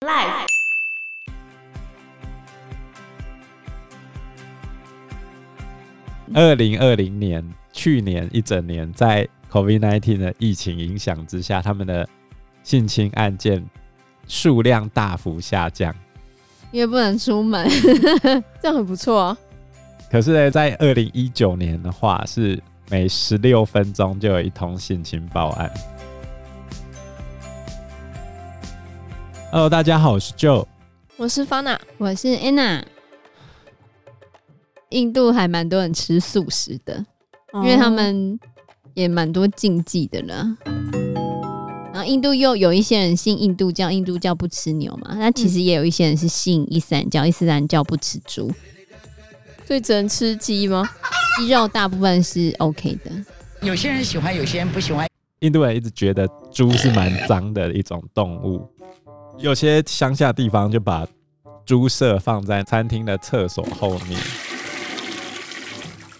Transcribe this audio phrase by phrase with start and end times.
[0.00, 0.46] Life。
[6.32, 12.08] 二零二零年，去年一整年，在 COVID-19 的疫情影响之下，他们的
[12.62, 13.68] 性侵案件
[14.28, 15.92] 数量大幅下降，
[16.70, 17.68] 因为不能出门，
[18.62, 19.36] 这样很不错啊。
[20.08, 25.68] 可是呢，在二零一九年的话，是每十六分钟就有一通性侵报案。
[29.50, 30.66] Hello，大家好，我是 Joe，
[31.16, 32.82] 我是 Fana，我是 Anna。
[34.90, 37.06] 印度还蛮多人吃素食的，
[37.54, 38.38] 因为他们
[38.92, 40.54] 也蛮多禁忌的了。
[41.94, 45.14] 然后印度又有一些人信印度教，印度教不吃牛嘛。
[45.16, 48.52] 那其实也有一些人是信伊斯兰教，伊斯兰教不吃猪，
[49.66, 50.86] 所以只能吃鸡吗？
[51.38, 53.10] 鸡肉大部分是 OK 的。
[53.62, 55.08] 有些人喜欢，有些人不喜欢。
[55.40, 58.68] 印度人一直觉得猪是蛮脏的一种动物，
[59.40, 61.06] 有些乡下地方就把
[61.64, 64.18] 猪舍放在餐厅的厕所后面。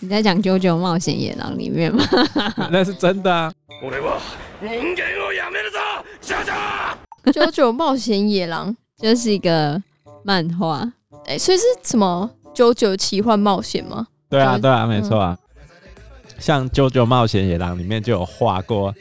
[0.00, 2.02] 你在讲《九九冒险野狼》里面吗？
[2.72, 3.52] 那是真的啊！
[7.32, 9.80] 《九九冒险野狼》就是一个
[10.24, 10.78] 漫画，
[11.26, 14.06] 哎、欸，所以是什么《九九奇幻冒险》吗？
[14.30, 15.38] 对啊，对啊，没错啊。
[15.56, 15.62] 嗯、
[16.38, 18.92] 像《九九冒险野狼》里面就有画过，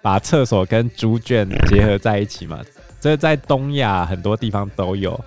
[0.00, 2.60] 把厕所跟猪圈结合在一起嘛。
[3.00, 5.18] 这在东亚很多地方都有。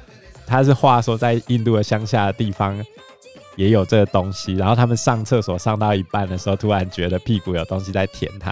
[0.46, 2.80] 他是话说在印度的乡下的地方。
[3.56, 8.50] 也有这个东西，然后他们上厕所上到一半的时候，突然觉得屁股有东西在舔他，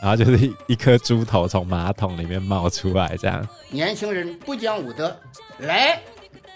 [0.00, 3.44] 然后就是一颗猪头从马桶里面冒出来，这样。
[3.68, 5.12] 年轻人不讲武德，
[5.58, 6.00] 来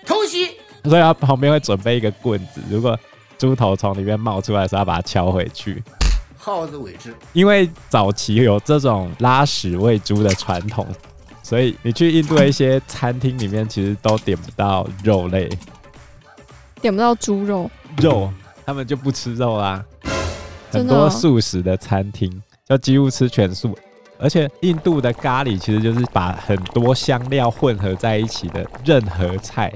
[0.06, 0.52] 偷袭。
[0.84, 2.96] 所以他旁边会准备一个棍子，如果
[3.36, 5.82] 猪头从里面冒出来的时候，要把它敲回去。
[6.38, 7.12] 好自为之。
[7.32, 10.86] 因为早期有这种拉屎喂猪的传统，
[11.50, 15.50] 所以你去印度的一些餐厅里面，其实都点不到肉类。
[16.80, 17.68] 点不到猪肉，
[18.00, 18.32] 肉
[18.64, 19.84] 他们就不吃肉啦。
[20.70, 23.76] 很多素食的餐厅就几乎吃全素，
[24.16, 29.72] 而且印度的咖喱其实就是把很多香料混合在一起的任何菜，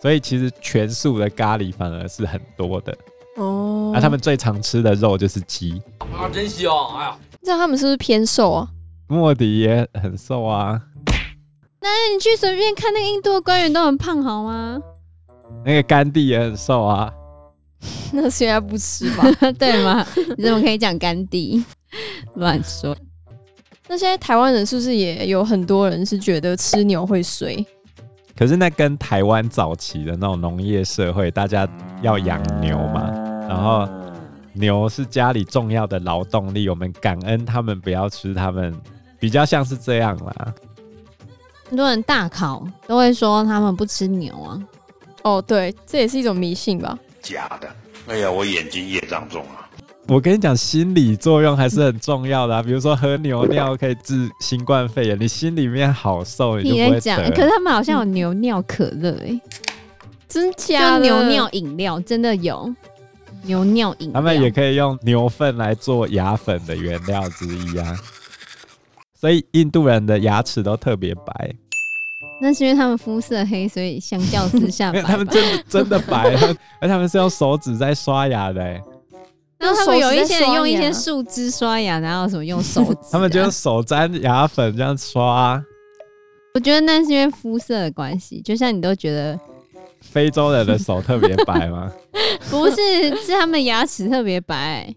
[0.00, 2.96] 所以其实全素的咖喱反而是很多的。
[3.34, 5.82] 哦，那他们最常吃的肉就是鸡
[6.16, 6.72] 啊，真香！
[6.96, 8.68] 哎呀，这样他们是不是偏瘦啊？
[9.06, 10.80] 莫迪也很瘦啊。
[11.80, 14.78] 那你去随便看那个印度的官员都很胖，好吗？
[15.64, 17.12] 那个甘地也很瘦啊，
[18.12, 19.24] 那现在不吃吧？
[19.58, 20.04] 对吗？
[20.38, 21.62] 你怎么可以讲甘地？
[22.36, 22.96] 乱说。
[23.86, 27.64] 那现在台湾人是不是也有很多人是觉得吃牛会衰？
[28.36, 31.68] 可是那跟台湾早期的那种农业社会，大家
[32.00, 33.10] 要养牛嘛，
[33.46, 33.86] 然后
[34.54, 38.74] 牛是家里重要的劳动力，我们感恩他们，不要吃他们，
[39.18, 40.54] 比较像是这样啦。
[41.68, 44.62] 很多人大考都会说他们不吃牛啊。
[45.22, 46.98] 哦，对，这也是一种迷信吧？
[47.20, 47.68] 假的！
[48.06, 49.68] 哎呀，我眼睛业障重啊！
[50.06, 52.62] 我跟你讲，心理作用还是很重要的啊。
[52.62, 57.30] 比如说喝牛尿可以治新冠肺炎，你心里面好受，你就不会得。
[57.30, 59.40] 可是他们好像有牛尿可乐，哎，
[60.28, 61.00] 真假的？
[61.00, 62.70] 牛尿饮料真的有
[63.44, 67.96] 牛尿饮料，他们也可以用牛粪来做牙粉的原料之一啊。
[69.14, 71.54] 所以印度人的牙齿都特别白。
[72.40, 76.34] 那是因为他们肤色黑，所以相较之下 他们真的真的白，
[76.80, 78.60] 而他们是用手指在刷牙的。
[79.56, 82.84] 然后他们有一些人用一些树枝刷牙，然后什么用手？
[83.10, 85.62] 他们就用手沾牙粉这样刷。
[86.54, 89.38] 我觉得那是因为肤色的关系，就像你都觉得
[90.10, 91.92] 非洲人的手特别白吗？
[92.50, 92.76] 不是，
[93.16, 94.94] 是他们牙齿特别白，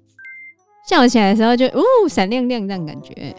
[0.88, 3.36] 笑起来的时候就哦闪亮亮这样感觉。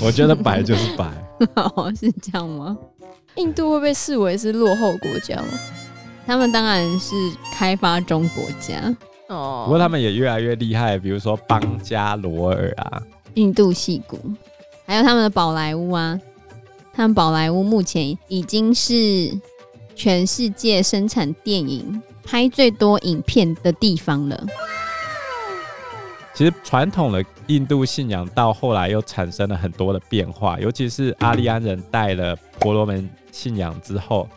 [0.00, 1.06] 我觉得白就是白，
[1.54, 2.76] 哦，是这样吗？
[3.36, 5.48] 印度会被视为是落后国家吗？
[6.26, 7.14] 他们当然是
[7.52, 8.94] 开发中国家
[9.28, 9.62] 哦。
[9.66, 13.00] 不过他们也越来越厉害，比如说邦加罗尔啊，
[13.34, 14.18] 印度戏骨，
[14.84, 16.20] 还有他们的宝莱坞啊。
[16.92, 18.92] 他们宝莱坞目前已经是
[19.96, 24.46] 全世界生产电影拍最多影片的地方了。
[26.34, 34.28] 其实传统的印度信仰到后来又产生了很多的变化，尤其是阿利安人带了婆罗门信仰之后，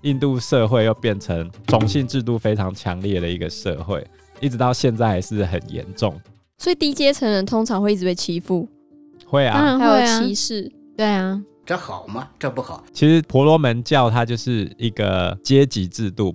[0.00, 4.02] 印度社会又变成种姓制度非常强烈的一个社会，
[4.40, 6.18] 一直到现在还是很严重。
[6.56, 8.66] 所以低阶层人通常会一直被欺负，
[9.26, 12.28] 会啊，当然会啊，还有歧视，对啊，这好吗？
[12.38, 12.84] 这不好。
[12.92, 16.34] 其实婆罗门教它就是一个阶级制度，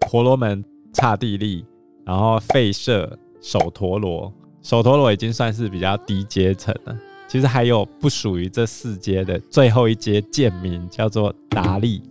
[0.00, 1.64] 婆罗门、刹帝利，
[2.04, 3.18] 然后吠舍。
[3.42, 4.30] 首陀罗，
[4.60, 6.94] 首陀罗已经算是比较低阶层了。
[7.26, 12.02] 其实还有不属于这四阶的最后一阶贱民，叫做达利。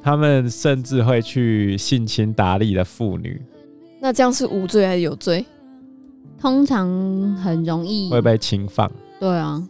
[0.00, 3.42] 他们甚至会去性侵达利的妇女。
[4.00, 5.44] 那这样是无罪还是有罪？
[6.40, 6.88] 通常
[7.34, 8.88] 很容易会被侵犯。
[9.18, 9.60] 对啊，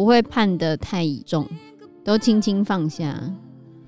[0.00, 1.46] 不会判得太重，
[2.02, 3.14] 都轻轻放下。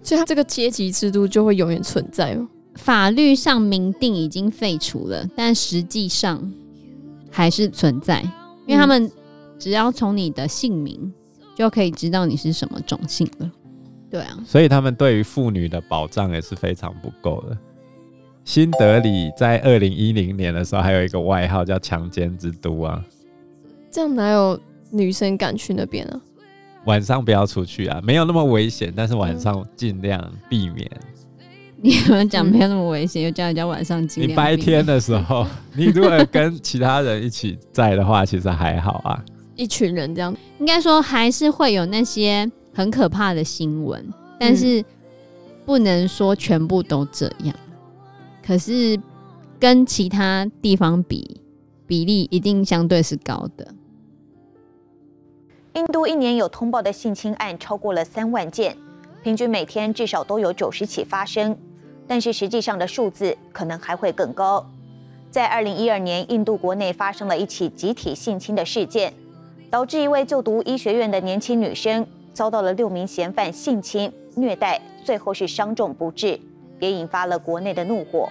[0.03, 2.47] 所以，他这个阶级制度就会永远存在吗？
[2.75, 6.53] 法律上明定已经废除了，但实际上
[7.31, 8.21] 还是存在，
[8.67, 9.11] 因为他们
[9.59, 11.11] 只要从你的姓名
[11.55, 13.51] 就可以知道你是什么种姓了。
[14.11, 17.57] 对啊，所以他们对于妇女的保障也是非常不够的。
[18.45, 23.03] 新德里在二零一零年的时候还有一个外号叫“强奸之都”啊，
[23.91, 24.61] 这样哪有
[24.93, 26.21] 女生敢去那边啊？
[26.85, 30.89] 晚上不要出去啊，没有那么危险，但是晚上尽量避免。
[31.85, 34.31] 你们讲没有那么危险，又叫人家晚上尽量。
[34.31, 39.25] 你白天的时候， 你如果跟其他人一起在的话，其实还好啊。
[39.57, 44.05] 一群人这样，应该说还是会有那些很可怕的新闻，
[44.39, 44.85] 但是
[45.65, 47.55] 不能说全部都这样。
[48.45, 48.99] 可是
[49.61, 51.41] 跟其他地方比，
[51.87, 53.67] 比例一定相对是高的。
[55.75, 58.77] 印度一年有通报的性侵案超过了三万件，
[59.23, 61.57] 平均每天至少都有九十起发生。
[62.07, 64.67] 但是实际上的数字可能还会更高。
[65.31, 69.15] 在二零一二年，印度国内发生了一起集体性侵的事件，
[69.71, 76.39] 导致一位就读医学院的年轻女生遭到了六名嫌犯性侵、虐待，最后是伤重不治，
[76.81, 78.29] 也引发了国内的怒火。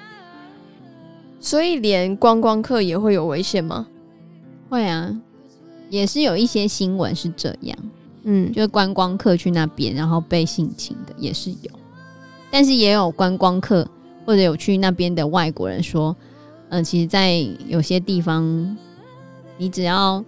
[1.39, 3.87] 所以，连观光客也会有危险吗？
[4.69, 5.11] 会啊，
[5.91, 7.77] 也是有一些新闻是这样，
[8.23, 11.69] 嗯，就是观光客去那边然后被性侵的也是有。
[12.49, 13.85] 但是也有观光客
[14.25, 16.15] 或者有去那边的外国人说，
[16.69, 18.77] 嗯、呃，其实，在有些地方，
[19.57, 20.23] 你只要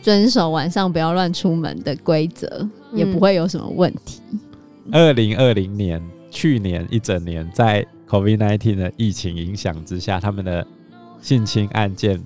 [0.00, 2.46] 遵守晚上不要乱出门的规则，
[2.92, 4.22] 嗯、也不会有什么问题。
[4.92, 10.64] 二零二零年，去年一整年，在 COVID-19 的疫情影响之下，他们的
[11.20, 12.22] 性侵案件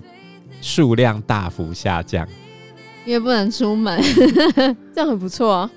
[0.61, 2.27] 数量大幅下降，
[3.05, 4.01] 因为不能出门，
[4.93, 5.71] 这样很不错啊。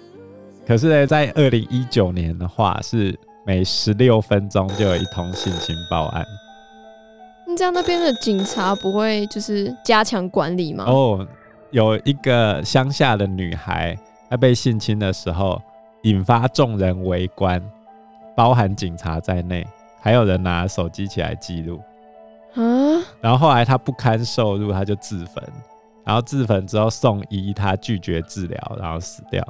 [0.66, 3.19] 可是呢，在二零一九年的话是。
[3.46, 6.22] 每十六分钟就有一通性侵报案。
[7.46, 10.84] 你这样那边的警察不会就是加强管理吗？
[10.86, 11.26] 哦，
[11.70, 13.98] 有一个乡下的女孩，
[14.28, 15.58] 她被性侵的时候，
[16.02, 17.58] 引发众人围观，
[18.36, 19.66] 包含警察在内，
[19.98, 21.80] 还有人拿手机起来记录。
[22.52, 22.62] 啊！
[23.22, 25.42] 然后后来她不堪受辱，她就自焚。
[26.08, 29.46] 然后自焚之后送医，他拒绝治疗，然后死掉。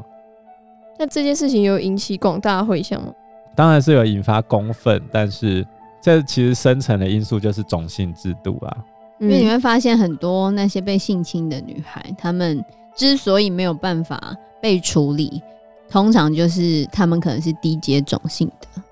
[0.99, 3.15] 那这件事情有引起广大回响吗？
[3.55, 5.65] 当然是有引发公愤，但是
[6.03, 8.77] 这其实深层的因素就是种姓制度啊。
[9.21, 12.65] 因为你会发现很多那些被性侵的女孩，她们
[12.97, 15.41] 之所以没有办法被处理，
[15.89, 18.83] 通常就是她们可能是低阶种姓的。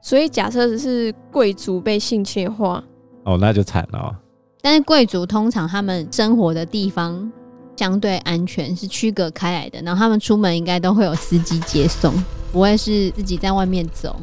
[0.00, 2.82] 所以假设是贵族被性侵的话，
[3.22, 4.16] 哦，那就惨了哦。
[4.62, 7.30] 但是贵族通常他们生活的地方
[7.76, 12.14] 相对安全，是区隔开来的，然后他们出门应该都会有司机接送。
[12.52, 14.14] 不会是自己在外面走，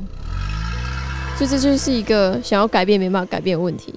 [1.36, 3.96] 所以这就是一个想要改变没办法改变的问题。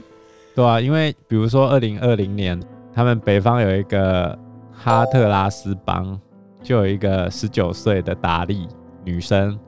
[0.55, 2.59] 对啊，因为比如说二零二零年，
[2.95, 4.39] 他们北方有一个
[4.73, 6.19] 哈特拉斯邦，
[6.63, 8.67] 就有一个十九岁的达利
[9.05, 9.59] 女生，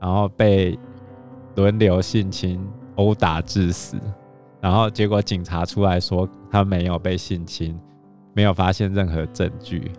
[0.00, 0.78] 然后被
[1.56, 2.66] 轮流性侵、
[2.96, 3.98] 殴打致死，
[4.62, 7.78] 然后结果警察出来说他没有被性侵，
[8.32, 9.90] 没有发现任何证据。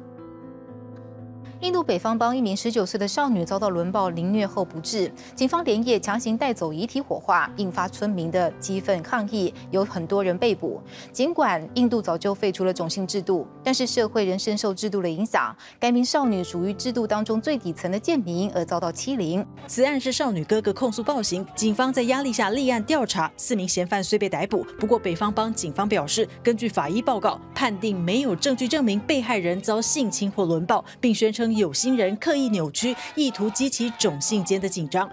[1.63, 10.81] 印度北方邦一名十九岁的少女遭到轮暴凌虐后不治，警方连夜强行带走遗体火化，引发村民的激愤抗议，有很多人被捕。
[11.13, 15.55] 尽管印度早就废除了种姓制度，但是社会仍深受制度的影响。
[15.79, 19.45] 该名少女属于制度当中最底层的贱民，而遭到欺凌。
[19.65, 31.52] 此案是少女哥哥控诉暴行，警方在压力下立案调查，四名嫌犯虽被逮捕，不过北方邦警方表示，根据法医报告，判定没有证据证明被害人遭性侵或轮暴，并宣称。
[31.55, 35.09] 有心人刻意扭曲，意图激起种姓间的紧张，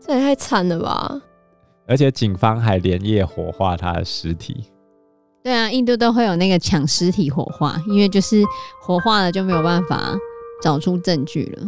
[0.00, 1.20] 这也太惨了吧！
[1.88, 4.64] 而且警方还连夜火化他的尸体。
[5.42, 8.42] 对啊，印度都会有那个抢尸体火化，因为就是
[8.82, 10.16] 火化了就没有办法
[10.60, 11.66] 找出证据了。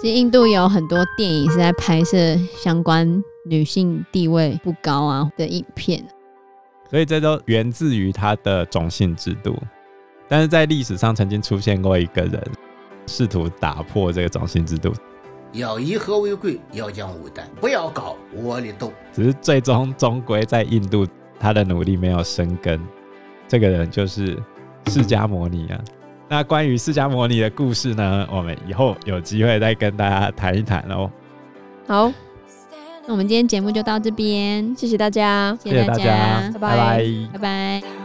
[0.00, 2.16] 其实印度有很多电影是在拍摄
[2.56, 6.02] 相关女性地位不高啊的影片，
[6.90, 9.54] 所以这都源自于他的种姓制度。
[10.26, 12.42] 但是在历史上曾经出现过一个人。
[13.06, 14.92] 试图打破这个种姓制度，
[15.52, 18.92] 要以和为贵，要讲武德，不要搞窝里斗。
[19.12, 21.06] 只是最终终归在印度，
[21.38, 22.80] 他的努力没有生根。
[23.46, 24.36] 这个人就是
[24.86, 25.78] 释迦摩尼啊。
[26.28, 31.10] 那关于释迦摩尼的故事呢，我们以后有机会再跟大家谈一谈哦。
[31.86, 32.10] 好，
[33.06, 38.03] 那我们今天节目就到这边，谢谢大家，谢谢大家，拜拜拜拜